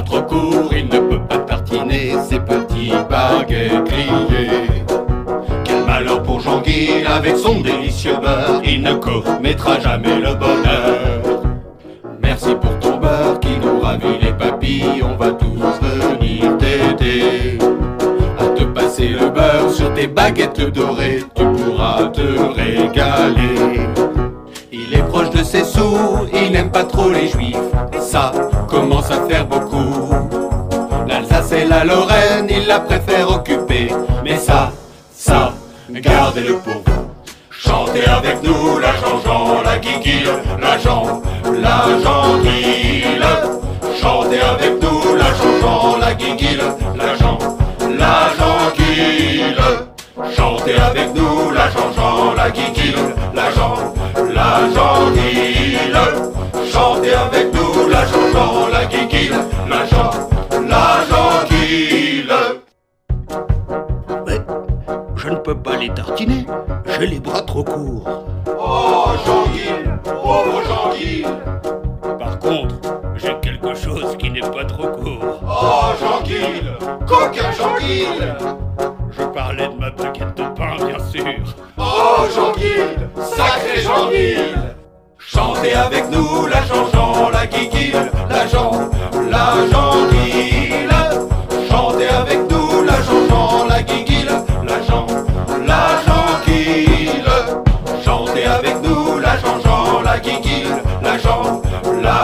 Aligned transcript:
trop 0.00 0.22
courts, 0.22 0.72
il 0.72 0.86
ne 0.86 0.98
peut 0.98 1.20
pas 1.28 1.38
tartiner 1.38 2.14
ses 2.26 2.38
petits 2.40 2.92
baguettes 3.10 3.84
grillés. 3.84 4.84
Quel 5.64 5.84
malheur 5.84 6.22
pour 6.22 6.40
Jean-Guy 6.40 7.04
avec 7.06 7.36
son 7.36 7.60
délicieux 7.60 8.16
beurre, 8.16 8.62
il 8.64 8.80
ne 8.80 8.94
commettra 8.94 9.78
jamais 9.80 10.16
le 10.18 10.34
bonheur. 10.34 11.42
Merci 12.22 12.54
pour 12.54 12.78
ton 12.78 12.96
beurre 12.96 13.38
qui 13.40 13.58
nous 13.62 13.80
ravit 13.80 14.18
les 14.22 14.32
papilles, 14.32 15.02
on 15.02 15.16
va 15.16 15.32
tous 15.32 15.60
venir 15.82 16.56
t'aider. 16.56 17.58
À 18.38 18.46
te 18.46 18.64
passer 18.64 19.08
le 19.08 19.28
beurre 19.28 19.70
sur 19.70 19.92
tes 19.92 20.06
baguettes 20.06 20.72
dorées, 20.72 21.22
tu 21.34 21.44
pourras 21.44 22.06
te 22.06 22.22
régaler. 22.54 23.88
Il 24.72 24.94
est 24.94 25.06
proche 25.08 25.30
de 25.30 25.42
ses 25.44 25.64
sous, 25.64 26.26
il 26.32 26.52
n'aime 26.52 26.70
pas 26.70 26.84
trop 26.84 27.10
les 27.10 27.28
juifs, 27.28 27.56
ça 28.00 28.32
commence 28.68 29.10
à 29.10 29.26
faire 29.28 29.46
beaucoup. 29.46 29.71
Et 31.54 31.64
la 31.66 31.84
Lorraine, 31.84 32.46
il 32.48 32.66
la 32.66 32.80
préfère 32.80 33.30
occuper, 33.30 33.88
mais 34.24 34.36
ça, 34.36 34.72
ça, 35.14 35.52
gardez-le 35.90 36.56
pour. 36.58 36.82
Chantez 37.50 38.06
avec 38.06 38.42
nous 38.42 38.78
la 38.78 38.92
Jean-Jean, 38.96 39.62
la 39.62 39.78
Guiguille, 39.78 40.30
la 40.60 40.78
Jean, 40.78 41.22
la 41.60 41.84
Jean-Guille. 42.02 43.22
Chantez 44.00 44.40
avec 44.40 44.82
nous 44.82 45.14
la 45.14 45.26
Jean-Jean, 45.34 45.98
la 45.98 46.14
Guiguille, 46.14 46.62
la 46.96 47.16
Jean, 47.16 47.38
la 47.98 48.30
Jean-Guille. 48.38 49.54
Chantez 50.34 50.76
avec 50.76 51.14
nous 51.14 51.50
la 51.50 51.70
Jean-Jean, 51.70 52.34
la 52.34 52.50
Guiguille, 52.50 52.96
la 53.34 53.50
Jean, 53.52 53.74
la 54.34 54.60
Jean-Guille. 54.74 55.78
Chantez 56.72 57.12
avec 57.12 57.54
nous 57.54 57.88
la 57.88 58.06
Jean-Jean, 58.06 58.68
la 58.72 58.84
Guiguille, 58.86 59.32
la 59.68 59.86
Jean, 59.86 60.31
je 65.22 65.28
ne 65.28 65.36
peux 65.36 65.54
pas 65.54 65.76
les 65.76 65.88
tartiner. 65.88 66.46
J'ai 66.86 67.06
les 67.06 67.20
bras 67.20 67.42
trop 67.42 67.62
courts. 67.62 68.26
Oh 68.58 69.04
Jean-Guille, 69.24 69.92
pauvre 70.04 70.62
Jean-Guille. 70.66 71.26
Par 72.18 72.38
contre, 72.40 72.74
j'ai 73.14 73.34
quelque 73.40 73.74
chose 73.74 74.16
qui 74.18 74.30
n'est 74.30 74.40
pas 74.40 74.64
trop 74.64 74.88
court. 74.88 75.40
Oh 75.46 75.92
Jean-Guille, 76.00 76.72
coquin 77.06 77.52
Jean-Guille. 77.52 78.34
Je 79.10 79.22
parlais 79.22 79.68
de 79.68 79.74
ma 79.78 79.90
baguette 79.90 80.36
de 80.36 80.42
pain, 80.56 80.84
bien 80.84 80.98
sûr. 81.08 81.54
Oh 81.78 82.26
Jean-Guille, 82.34 82.98
sacré 83.16 83.80
Jean-Guille. 83.80 84.56
Chantez 85.18 85.74
avec 85.74 86.10
nous 86.10 86.46
la 86.46 86.62
Jean-Jean, 86.64 87.21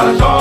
Shabbat 0.09 0.38